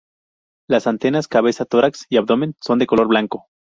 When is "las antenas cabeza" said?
0.67-1.65